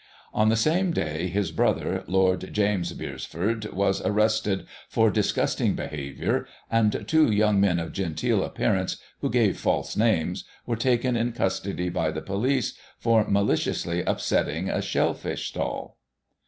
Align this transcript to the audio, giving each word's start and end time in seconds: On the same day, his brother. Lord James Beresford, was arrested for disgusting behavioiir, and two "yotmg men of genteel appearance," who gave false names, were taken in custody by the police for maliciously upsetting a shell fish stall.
On 0.33 0.49
the 0.49 0.55
same 0.55 0.91
day, 0.93 1.27
his 1.27 1.51
brother. 1.51 2.03
Lord 2.07 2.51
James 2.51 2.91
Beresford, 2.91 3.71
was 3.71 4.01
arrested 4.01 4.65
for 4.89 5.11
disgusting 5.11 5.75
behavioiir, 5.75 6.47
and 6.71 7.05
two 7.07 7.27
"yotmg 7.27 7.59
men 7.59 7.77
of 7.79 7.91
genteel 7.93 8.43
appearance," 8.43 8.97
who 9.19 9.29
gave 9.29 9.59
false 9.59 9.95
names, 9.95 10.43
were 10.65 10.75
taken 10.75 11.15
in 11.15 11.33
custody 11.33 11.89
by 11.89 12.09
the 12.09 12.23
police 12.23 12.73
for 12.97 13.29
maliciously 13.29 14.01
upsetting 14.01 14.69
a 14.71 14.81
shell 14.81 15.13
fish 15.13 15.49
stall. 15.49 15.99